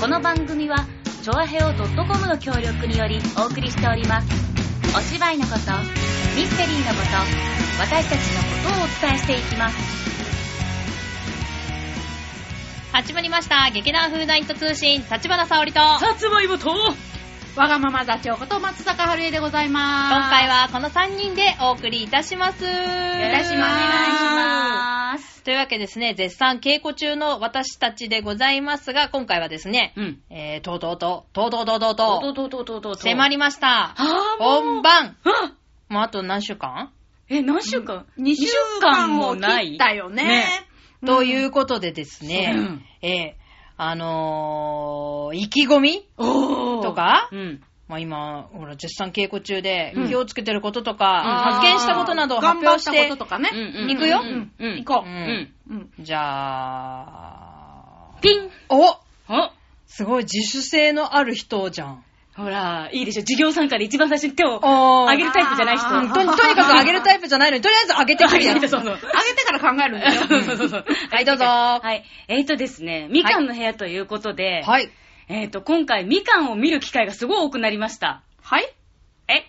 [0.00, 0.86] この番組は
[1.22, 4.28] チョアヘオ .com の協力によりお送りしております
[4.96, 5.58] お芝居のこと
[6.36, 9.76] ミステリーのこと私たちのことをお伝えしていきます
[12.92, 13.70] 始まりました。
[13.70, 16.68] 劇団風ナイト通信、立花沙織と、今さつまいもと、
[17.54, 20.30] わがまま座長こと松坂春江でございます。
[20.30, 22.64] 回はこの3人でお送りいたします。
[22.64, 30.20] よろしくお願いしますというわけですね、絶賛稽古中の私たちでございますが、今回はですね、うん。
[30.28, 32.94] えー、とうとうと、とうとうとうとうとと、ととととと。
[32.96, 33.94] 迫りました。
[34.38, 35.54] 本番あ
[35.88, 36.92] もうあと何週間
[37.30, 38.44] え、何週間2週
[38.82, 40.24] 間を切ったよね。
[40.24, 40.46] ね
[41.06, 43.34] ということでですね、うんえー、
[43.78, 47.62] あのー、意気込みとかうん。
[47.88, 53.48] まあ今、ほら、絶賛稽古中でうん気をつけてることとか、うん発見したことなどを発表し頑張ったてこととかね。
[53.88, 54.20] 行くよ？
[54.58, 56.02] 行こう。
[56.02, 56.18] じゃ
[58.14, 59.52] あ、ピンおあ
[59.86, 62.04] すごい自主性のある人じゃん。
[62.36, 63.22] ほら、いいでしょ。
[63.22, 65.88] 授業参加で一番最初に手をお上げるタイプじゃない人。
[65.88, 68.54] とにかく 上げるタイプじゃないのに、とりあえず上げてくるやん。
[68.56, 68.92] 上げてそうそう。
[68.92, 69.00] 上げ
[69.34, 70.12] てから考えるんだよ。
[70.12, 70.84] そうそうそう。
[71.10, 71.44] はい、どうぞ。
[71.46, 72.04] はい。
[72.28, 74.88] えーとですね、みかんの部屋ということで、はい。
[75.28, 78.22] えーと、今回みかんを見る機会がすごい多くなりました。
[78.42, 78.74] はい？
[79.28, 79.44] え？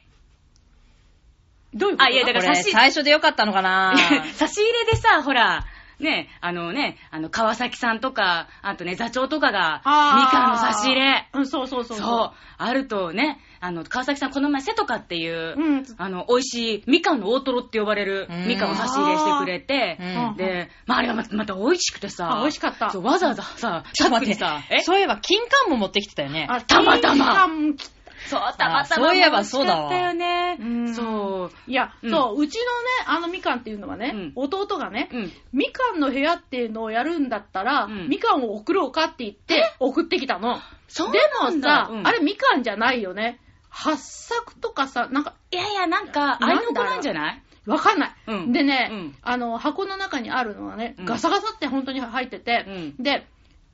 [1.73, 2.03] どういうこと？
[2.05, 3.95] あいやだから差し最初でよかったのかな？
[4.35, 5.65] 差し入れでさ、ほら、
[5.99, 11.27] ね、あのね、あの、川崎さんとか、あとね、座長とかが、みかんの差し入れ。
[11.33, 11.97] うん、そうそうそう。
[11.97, 12.31] そう。
[12.57, 15.85] あるとね、あの、川崎さんこの前、瀬戸かっていう、うん。
[15.97, 26.47] あの、美味しい、みかんの大トロって呼ばれるうんみかんを差し入れしてくれてう、んで、まあ、あれがままた美味しくてさ、あ美味しかったそう、わざわざさ、ちょっと待ってさそういえば、金柑も持ってきてたよね。
[26.49, 27.89] あたまたま金柑切っ
[28.27, 29.07] そう、たまたま。
[29.07, 30.57] そういえばそうだわったよね。
[30.59, 31.51] うんそう。
[31.71, 32.67] いや、うんそう、うちのね、
[33.07, 35.31] あのみかんっていうのはね、うん弟がね、うん。
[35.53, 40.59] みかんの部屋っていうのをやるんだったら、うんみかんを送ろうかって言って送ってきたの。
[40.87, 43.39] そうでもさ、うんあれみかんじゃないよね。
[43.69, 47.43] 八作とかさ、なんか、いやいや、なんか、あいの子なんじゃない？
[47.67, 48.11] わかんない。
[48.27, 52.71] うんでね、うんあの、箱の中にあるのはね、うんガサガサって本当に入ってて、う
[53.01, 53.27] んで、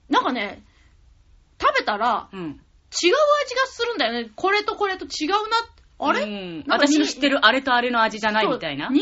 [0.09, 0.61] なんかね、
[1.61, 2.59] 食べたらうん。
[3.03, 4.29] 違う味がするんだよね。
[4.35, 5.37] これとこれと違うな。
[5.97, 8.87] あれ、うん私の知ってるあれとあれの味じゃないみたいな。
[8.87, 8.99] 2、3種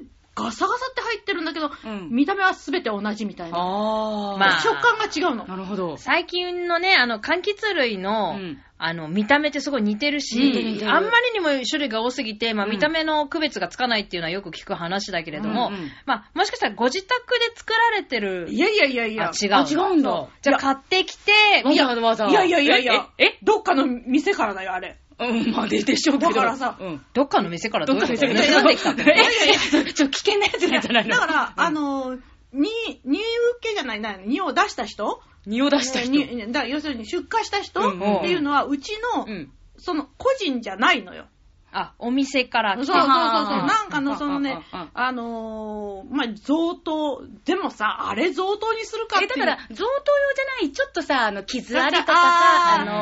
[0.00, 3.58] 類ガサガサって入ってるんだけど、うん見た目は全て同じみたいな。
[3.58, 4.38] あー。
[4.38, 5.44] まあ食感が違うの。
[5.46, 5.96] なるほど。
[5.98, 19.30] 最近のね、あの、柑橘類の、うんあの、見た目ってすごい似てるし、似てる似てるあんまりにも種類が多すぎて、まあ、うん見た目の区別がつかないっていうのはよく聞く話だけれども、うんうんまあ、もしかしたらご自宅で作られてる、いやいやいやいや。
[19.30, 19.54] あ、違う。
[19.54, 21.32] あ違うんだじゃあ買ってきて、
[21.64, 22.26] わざわざわざ。
[22.28, 23.08] いやいやいやいや。
[23.18, 23.38] ええ？
[23.44, 24.98] どっかの店からだよ、あれ。
[25.18, 26.32] うん、まあ、ででしょうけど。
[26.32, 27.04] だからさうん。
[27.12, 31.10] どっかの店からどどっういうことかで盗んできたって いやいやいや、ちょっと危険なやつなんじゃないの？
[31.10, 32.14] だから、あ、うんの、
[32.52, 32.70] に、
[33.04, 35.20] 入受けじゃない、な、荷を出した人？
[35.46, 36.12] 匂を出した人。
[36.12, 39.52] にだから要するに出荷した人うんうんっていうのは、うちの、うん。
[39.78, 41.26] その、個人じゃないのよ。
[41.72, 43.16] あ、お店から来てそうそうそうそう。
[43.16, 47.22] はあなんかの、そのねはあは、あのー、まあ、贈答。
[47.46, 49.46] でもさ、あれ贈答にするかってえ、いう。
[49.46, 53.01] だから、贈答用じゃない、ちょっとさ、あの、傷ありとかさ、ああの、そういう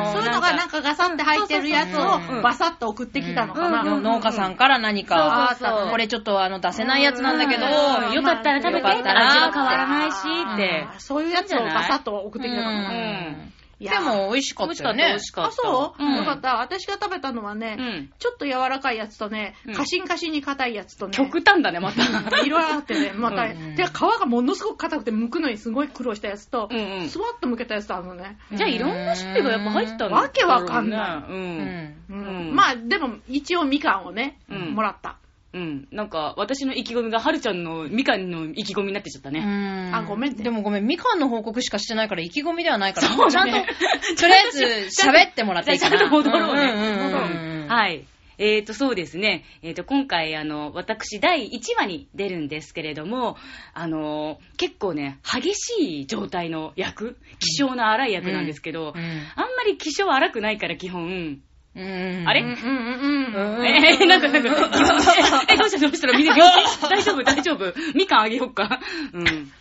[0.51, 3.83] がなんかガサって入ってるやつをバサッと送ってきたのかな。
[3.83, 5.55] 農家さんから何か、
[5.89, 8.13] これちょっとあの出せないやつなんだけど、うん。
[8.13, 10.17] よかったら食べて、味は変わらないし、
[10.53, 10.87] って。
[10.97, 13.51] そういうやつをバサッと送ってきたのかうな。
[13.89, 15.05] でも美味しかったよね。
[15.07, 15.49] 美味しかった。
[15.49, 16.57] あ、そう、んよかった。
[16.57, 18.11] 私が食べたのはね、うん。
[18.19, 22.03] ちょっと柔らかいやつとねうん、カシンカシンに硬いやつとね、極端だね、また。
[22.43, 28.37] いろいろあってね、また、うんで、皮がものすごく硬くて剥くのにすごい苦労したやつと、うんうんスワッと剥けたやつとあるのね。
[28.53, 31.95] じゃあ、いろんな種類がやっぱ入ってたのわけわかんないうん。
[32.09, 35.17] うんうんうんまあ、でも、一応みかんをね、うんもらった。
[35.53, 35.87] うん。
[35.91, 39.39] なんか、私の意気込みが、はるちゃんのみかんの意気込みになってちゃったね。
[39.39, 44.63] うんあごめんねでもごめん、みかんの報告しかしてないから意気込みではないから、そうちゃんととりあえず
[45.07, 45.97] 喋ってもらっていいかな。
[45.97, 48.05] じゃあちゃんと戻ろうねはい。
[48.37, 49.43] えーと、そうですね。
[49.61, 53.37] えーと、今回、あの、私、第1話に出るんですけれども、
[53.75, 61.39] あの、結構ね、激しい状態の役、気性の荒い役なんですけど、うんあんまり気性荒くないから、基本。
[61.75, 62.23] うん。
[62.27, 62.41] あれ？
[62.41, 63.65] うんうんうんうん。
[63.65, 64.49] えー、なんか、なんか、
[65.49, 67.73] え、どうしたどうしたらみんな大丈夫大丈夫。
[67.95, 68.79] みかんあげよっか。
[69.13, 69.51] うん。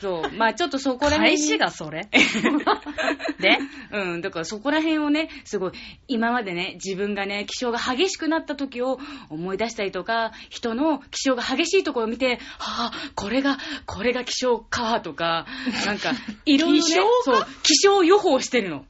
[0.00, 0.32] そう。
[0.36, 1.38] まあちょっとそこら辺に。
[1.38, 2.08] 返しがそれ？
[3.40, 3.58] で？
[3.92, 5.72] うん、だからそこら辺をね、すごい、
[6.06, 15.46] 今までね、自分がね、気象が激しくなった時を思い出したりとか、人の気象が激しいところを見て、はあ、これが、これが気象か、とか、
[15.86, 16.12] なんか、
[16.46, 16.82] いろいろ、
[17.24, 18.84] そう、気象予報してるの。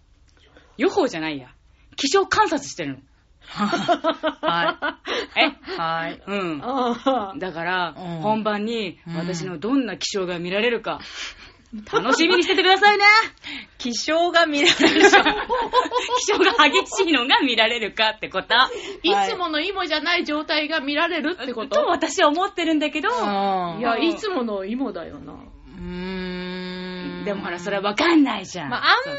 [0.76, 1.48] 予報じゃないや。
[1.96, 2.96] 気象観察してるの。
[3.44, 4.98] は
[5.36, 5.78] えい。
[5.78, 6.22] はい。
[6.26, 6.60] うん。
[6.62, 11.00] あだから、うん本番にうん私のどんな気象が見られるか、
[11.92, 13.04] 楽しみにしててくださいね。
[13.78, 15.02] 気象が見られる。
[15.02, 18.54] 気象が激しいのが見られるかってこと。
[19.02, 21.76] いつもの芋じゃない状態が見られるってこと？
[21.82, 25.32] と私は思ってるんだけど、うんいや、いつもの芋だよな。
[25.32, 26.51] うーん。
[27.24, 28.70] でもほら、それはわかんないじゃん。
[28.70, 29.18] まあ、あんまり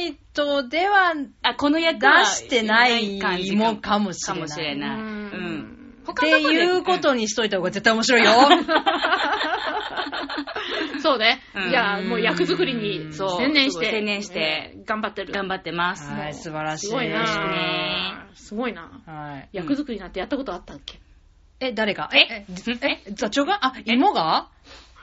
[0.00, 4.38] フーダニットではあ、この役出はしてない感じ芋かもしれない。
[4.38, 4.98] かもしれない。
[4.98, 5.06] ううん
[5.58, 5.94] ん。
[6.10, 8.30] っていうことにしといた方が絶対面白いよ。
[11.02, 11.40] そうね。
[11.54, 13.90] うんじゃあ、もう役作りにそう専念して。
[13.90, 15.32] 専念してね頑張ってる。
[15.32, 16.10] 頑張ってます。
[16.10, 16.86] はい、素晴らしい。
[16.88, 19.48] すごいねなすごいなはい。
[19.52, 21.00] 役作りなんてやったことあったっけ？
[21.60, 22.10] え、誰が？
[22.12, 22.18] え？
[22.18, 22.46] え、
[23.06, 23.64] え、座長が？
[23.64, 24.48] あ、芋が？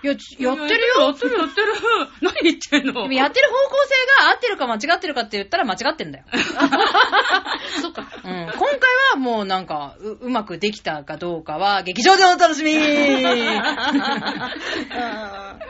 [0.04, 1.02] いや、ちやってるよ。
[1.02, 1.74] やってるやってる。
[2.22, 2.94] 何言ってんの？
[2.94, 3.94] でもやってる方向性
[4.24, 6.26] が合ってるか間違ってるかって言ったら間違ってんだよ。
[7.82, 8.08] そっか。
[8.24, 8.32] うん。
[8.32, 8.80] 今回
[9.14, 12.74] はもうなんか、う、うまくできたかどうかは、劇場でお楽しみ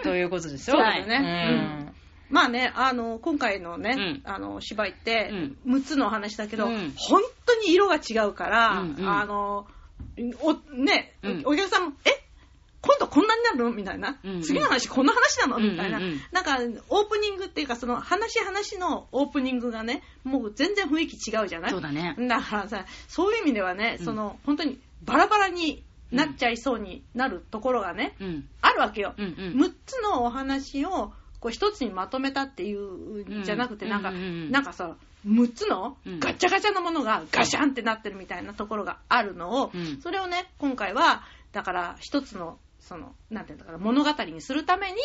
[0.03, 0.77] ということですよ。
[0.77, 1.91] そうだよねうん
[2.29, 5.29] まあね、あの、今回のね、うんあの、芝居って
[5.65, 9.67] うん、6つのお話だけど、うん本当に色が違うから、うんうんあの、
[10.41, 12.11] お、ね、うんお客さんも、え？
[12.81, 13.71] 今度こんなになるの？
[13.71, 14.41] みたいな、うんうん。
[14.41, 15.59] 次の話こんな話なの？
[15.59, 16.21] みたいな、うんうんうん。
[16.31, 16.57] なんか、
[16.89, 21.71] オープニングっていうか、その話話のオープニングがね、もう全然雰囲気違うじゃない？
[21.71, 22.15] そうだね。
[22.27, 24.05] だからさ、そういう意味ではね、うん。
[24.05, 28.47] その、本当にバラバラになっちゃいそうになるところがね、うん。
[28.61, 29.13] あるわけよ。
[29.17, 29.61] うんうん。
[29.61, 34.23] 6つのお話をこう一つにまとめたっていうんじゃなくて、うんなんか、うんうん。
[34.23, 34.95] うんなんかさ、
[35.27, 36.19] 6つのうん。
[36.19, 40.01] ガチャガチャのものがガシャンってなってるみたいなところがあるのを、うん。
[40.01, 42.57] それをね、今回は、だから一つの、
[42.91, 44.97] その、なんていうんだから、物語にするために、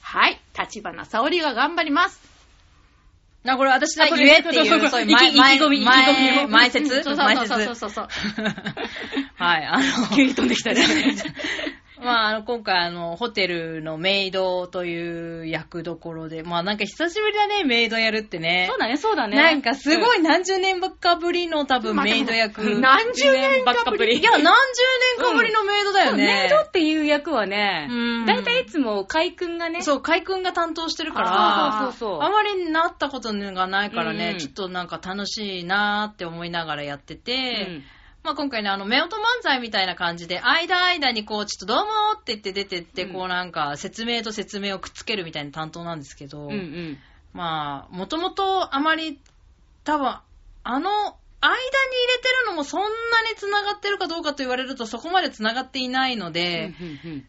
[0.00, 2.18] はい、立花沙織が頑張ります。
[3.44, 5.82] な、これ私があこれ言えっていう、そういう前、前意気込み
[6.46, 6.88] を前説？
[6.88, 7.74] そうそう前そうそう説。
[7.74, 8.08] そうそう。
[9.36, 10.82] はい、あの、急に飛んできたね。
[12.06, 18.66] まあ、あの、今回、あの、ホテルのメイドという役どころで、まあなんか久しぶりだね、メイドやるってね。
[18.68, 19.36] そうだね、そうだね。
[19.36, 20.20] なんかすごい。
[20.20, 22.62] い何十年ばっかぶりの多分メイド役。
[22.70, 24.22] い 何十年ばっかぶり。
[24.22, 24.48] や、何十
[25.18, 26.26] 年かぶりのメイドだよね。
[26.26, 37.84] メイドっていう役はねうん、だいたいいつも海くんがね、そう、海くんが担当してるから、そうそうそうあまりなったことがないからね、うんちょっとなんか楽しいなーって思いながらやってて、うん
[38.26, 43.12] まあ今回ね、あの、目音漫才みたいな感じで、間間にこう、ちょっとどうもーって言って出てって、うん。
[43.12, 46.98] こうなんか、説明と説明をくっつけるみたいな担当なんですけど、うんうん。
[47.32, 49.20] まあ、もともとあまり、
[49.84, 50.18] 多分、
[50.64, 50.90] あの、
[51.40, 51.72] 間に入
[52.16, 56.74] れてるのもそんなに繋がってるかどうかと言われるとそこまで繋がっていないので、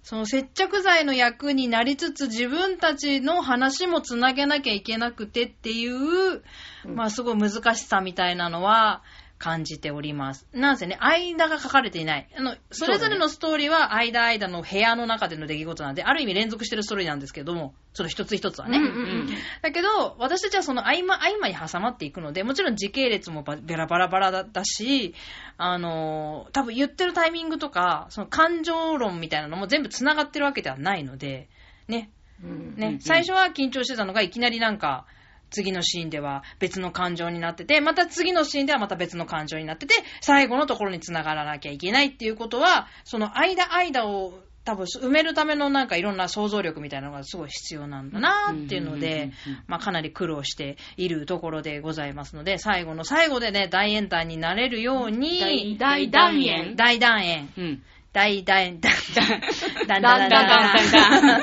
[0.02, 6.42] その接着剤の役になりつつ自分たちの話もつなげなきゃいけなくてっていう、
[6.86, 9.04] まあすごい難しさみたいなのは
[9.38, 10.48] 感じております。
[10.52, 12.30] なんせね、間が書かれていない。
[12.36, 18.78] あの、それぞれのストーリーは間間の部屋の中での出来事なんで、ある意味連続してるストーリーなんですけども、その一つ一つはね。
[18.78, 18.94] うんうんう
[19.24, 19.28] ん
[19.62, 25.14] だけど、私たちはその合間合間に挟まっていくので、もちろん時系列もバベラバラバラだったし、
[25.58, 31.50] あのー多分言ってるタイミングとか、その感情論みたいなのも全部繋がってるわけではないので、
[31.88, 32.10] ね、
[32.44, 35.06] うんね、うん最初は緊張してたのがいきなりなんか、
[35.50, 57.84] 次のシーンでは別の感情になってて、また次のシーンではまた別の感情になってて、最後のところに繋がらなきゃいけないっていうことは、その間間を多分埋めるためのなんかいろんな想像力みたいなのがすごい必要なんだなっていうのでうん、まあかなり苦労しているところでございますので、最後の最後でね、大演壇になれるように、大団円大団円、うん。
[58.12, 59.42] 大団、大団、
[59.88, 61.42] だんだんだんだんだん。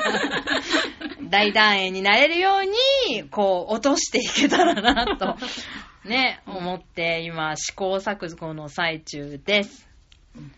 [1.35, 5.35] 大団円になれるように、こう、落としていけたらな、と、
[6.07, 9.85] ね、思って、今、試行錯誤の最中です。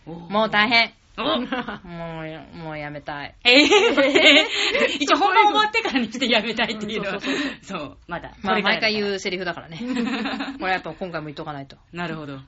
[0.06, 0.94] もう大変。
[1.18, 1.42] も
[2.54, 3.34] う、もうやめたい。
[3.44, 3.66] えぇ、
[5.02, 7.20] 一応本番終わってからにしてやめたいっていうのは。
[7.64, 8.34] そう、まだ。
[8.44, 9.02] まあ、毎回う。
[9.02, 9.80] 言うセリフだからね。
[10.60, 11.78] これやっぱ今回も言っとかないと。
[11.92, 12.40] なるほど。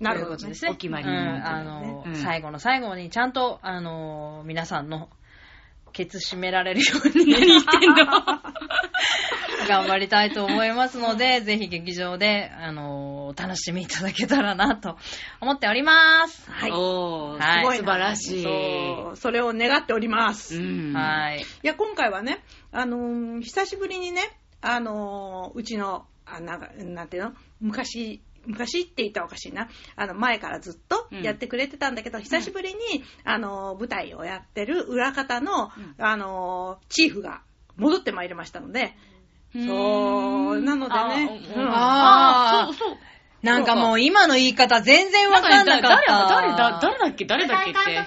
[0.00, 0.54] なるほどで。
[0.54, 0.70] すね。
[0.70, 5.10] お決まりうん、のあの、うん最後の最後にちゃんと、あの、皆さんの、
[5.94, 7.32] ケツ締められるように。
[7.32, 7.94] 何言ってんの
[9.68, 14.98] 頑張りたいと思いますので、ぜひ劇場で、あの、お楽しみいただけたらなと
[15.40, 16.50] 思っております。
[16.50, 16.70] はい。
[16.72, 18.42] おー、はいすごい素晴らしい。
[18.42, 20.56] そう、それを願っております。
[20.56, 20.96] いうん。
[20.96, 21.46] はい。
[21.62, 24.22] や、今回はね、あのー久しぶりにね、
[24.60, 27.32] あのーうちの、あなんか、なんていうの？
[27.60, 29.68] 昔、昔って言ったらおかしいな。
[29.96, 37.42] あの、前からずっとやってくれてたんだけど、久しぶりに、あのー舞台をやってる裏方の、あのーチーフが
[37.76, 38.96] 戻ってまいりましたので、
[39.52, 42.96] そう、なのでね、うんあーそうそう。
[43.42, 46.28] なんかもう今の言い方全然わかんなかった。
[46.28, 47.80] 誰だ、誰だっけ誰だっけって。
[47.80, 48.04] 酒井玲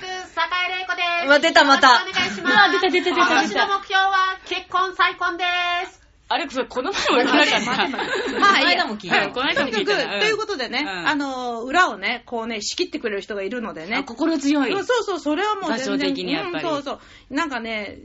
[0.88, 1.28] 子です。
[1.28, 2.58] うわ出たまたお願いします。
[2.58, 6.07] あ出た出た出た出た今年の目標は結婚再婚でーす。
[6.30, 8.40] あれ、それ、この前も言わなかった。
[8.40, 10.20] まあいいやこの間も聞いたはいこの間もとにかく、聞いた。
[10.20, 14.04] ということでね、うんあの、裏をね、こうね、仕切ってくれる人がいるのであね。
[14.04, 14.72] 心強い。
[14.72, 16.14] うんそうそう、それはもう全然。
[16.14, 17.34] 的にやっぱりうんそうそう。
[17.34, 18.00] なんかね、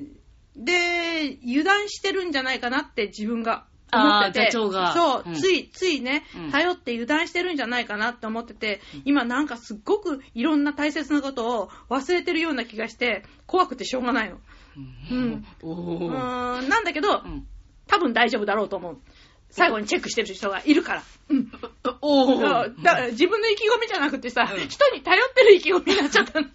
[0.57, 4.50] で、油断してるんじゃないかなって自分が思ってて。
[4.52, 14.38] そう、うんつい、ついねうん、頼って油断してるんじゃないかなって思ってて、今なんかすっごくいろんな大切なことを忘れてるような気がして、怖くてしょうがないの。
[15.11, 15.45] うん。
[16.69, 17.47] なんだけど、うん
[17.92, 18.96] 多分大丈夫だろうと思う。
[19.50, 21.02] 最後にチェックしてる人がいるから。
[21.28, 21.52] うん。
[22.00, 22.70] おだ
[23.11, 24.61] 自分の意気込みじゃなくてさ、うん。
[24.66, 26.46] 人に頼ってる意気込みになっちゃったで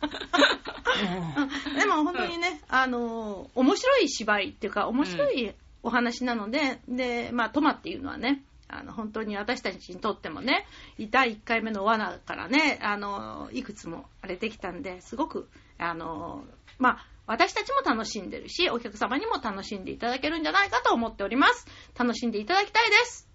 [1.85, 5.53] も本当にね、あのー面白い芝居っていうか、面白い
[5.83, 10.65] お話なので、で、まあ、トマっていうのはね、あの、本当に私たちにとってもね、
[11.09, 21.65] 第1回目の罠からね、あのーいくつもあれできたんで、すごく、あのーまあ、私たちも楽しんでるし、お客様にも楽しんでいただけるんじゃないかと思っております。
[21.97, 23.27] 楽しんでいただきたいです。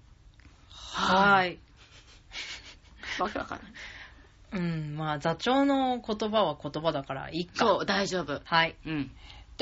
[0.70, 1.58] はい。
[3.18, 3.72] わけわかんない。
[4.54, 7.64] うん、まあ、座長の言葉は言葉だからいいか。
[7.64, 8.40] そう、大丈夫。
[8.44, 8.76] はい。
[8.86, 9.10] うん。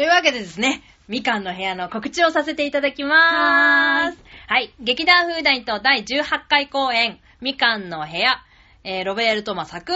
[0.01, 4.19] というわけでですね、みかんの部屋の告知をさせていただきまーす。
[4.47, 4.73] はい。
[4.81, 8.39] 劇団フーダニット第18回公演、みかんの部屋、
[8.83, 9.93] えーロベルトマ作、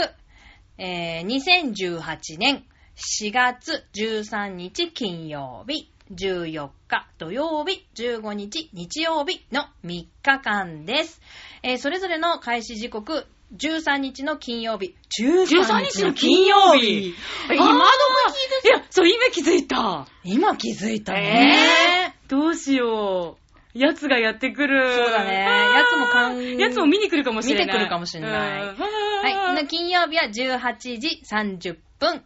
[0.77, 2.65] えー2018年
[2.97, 11.23] 4月13日金曜日、14日土曜日、15日日曜日の3日間です。
[11.63, 17.15] えーそれぞれの開始時刻、13日の金曜日、13日の金曜日。
[17.49, 20.07] 今のも聞いていや、そう、今気づいた。
[20.25, 22.17] 今気づいたね。
[22.29, 23.45] どうしよう。
[23.79, 24.95] やつがやってくる。
[24.95, 25.45] そうだね。
[25.45, 27.67] やつもかんやつも見に来るかもしれない。
[27.67, 28.63] 見てくるかもしれない。
[28.63, 28.79] うん。
[28.79, 29.55] はい。
[29.55, 32.23] の金曜日は18時30分、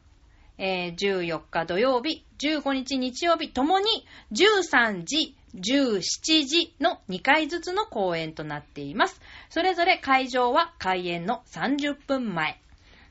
[0.59, 3.87] えー14日土曜日、15日日曜日ともに
[4.33, 9.21] 13時、17時の2回ずつの公演となっています。
[9.49, 12.61] それぞれ会場は開演の30分前。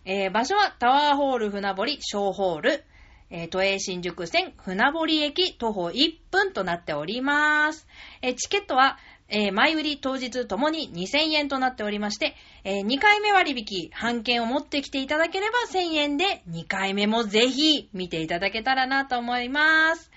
[0.06, 2.84] えー場所はタワーホール船堀小ホール、
[3.29, 7.88] えー都営新宿線船堀駅徒歩1分となっております。
[8.22, 20.10] えーチケットは、えー前売り当日ともに2000円となっておりまして、え2回目割引、半券を持ってきていただければ1000円で、2回目もぜひ見ていただけたらなと思います。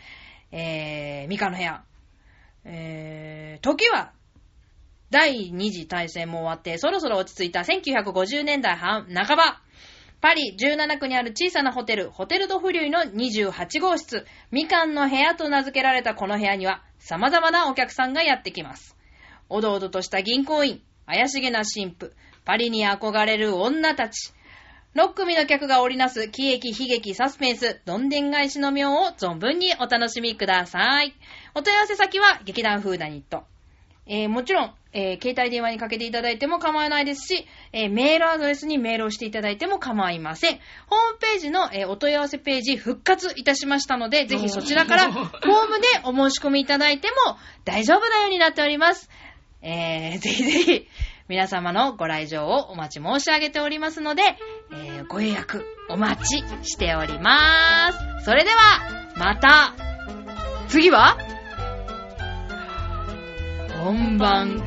[0.52, 1.82] えー、ミカの部屋。
[2.64, 4.12] えー、時は
[5.10, 9.60] 第二次大戦も終わって、そろそろ落ち着いた1950年代半半ば。
[10.20, 18.96] パリ17区にある小さなホテル、ホテルドフリュイの28号室、みかんの部屋と名付けられたこの部屋には、様々なお客さんがやってきます。
[19.48, 22.12] おどおどとした銀行員、怪しげな神父、
[22.44, 24.32] パリに憧れる女たち、
[24.96, 31.14] 6組の客が織りなす喜劇、悲劇、サスペンス、どんでん返しの妙を存分にお楽しみください。
[31.54, 33.44] お問い合わせ先は劇団フーダニット。
[34.06, 40.58] えーもちろん、えー携帯電話にかけていただいても構わないですし、えーメールアドレスにメールをしていただいても構いません。
[40.88, 49.08] ホームページの、えーお問い合わせページ復活いたしましたので、ぜひそちらからフォームでお申し込みいただいても大丈夫なようになっております。
[49.62, 50.88] えー、ぜひぜひ、
[51.28, 54.22] 皆様のご来場をお待ち申し上げておりますので、
[54.72, 58.24] えーご予約お待ちしております。
[58.24, 58.56] それでは、
[59.16, 59.74] また、
[60.68, 61.16] 次は？
[63.82, 64.62] 本番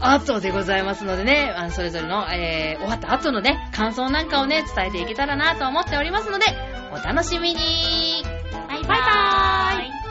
[0.00, 6.44] 後でございますのでね、あのそれぞれの、えー終わった後のね、感想なんかをね、伝えていけたらなと思っておりますので、
[6.92, 8.22] お楽しみに。
[8.68, 8.98] バイババイ。
[8.98, 10.01] バーイーイ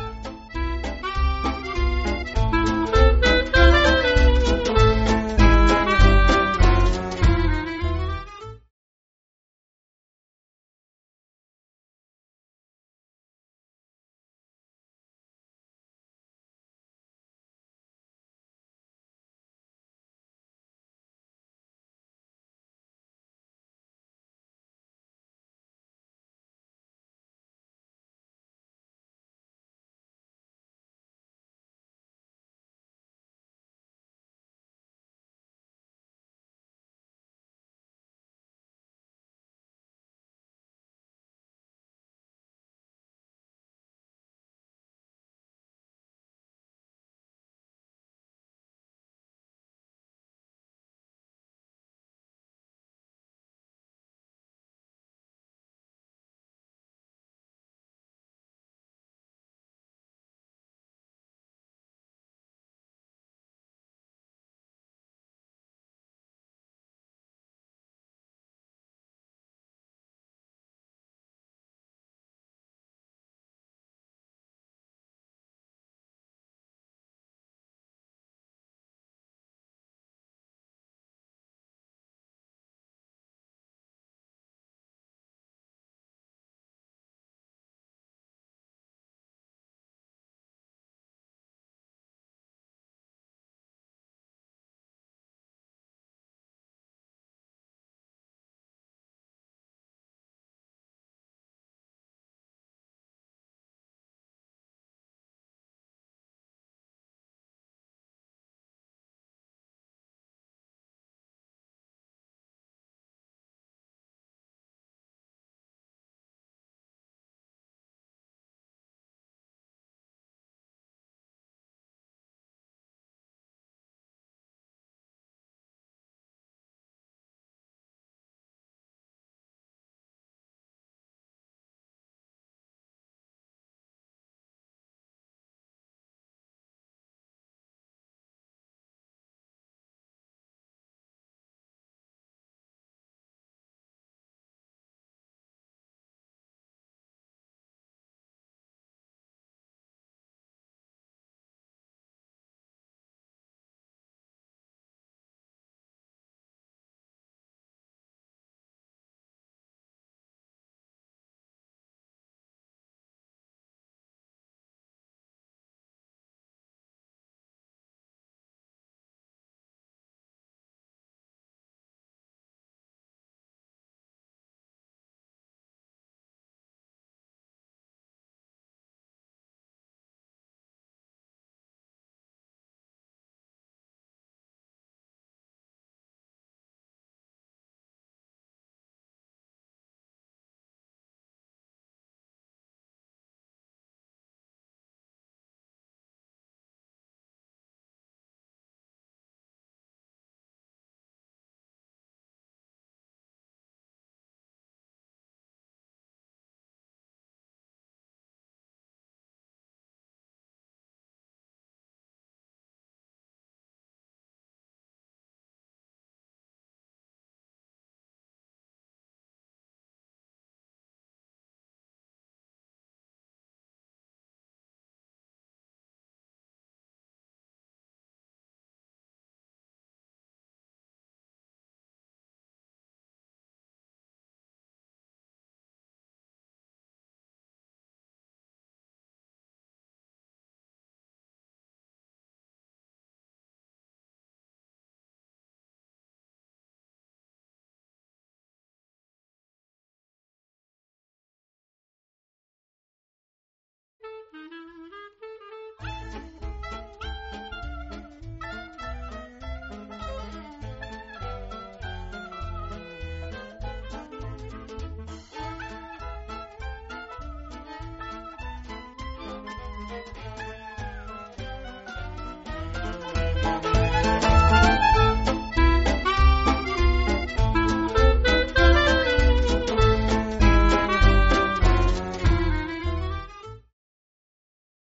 [269.91, 270.50] うん。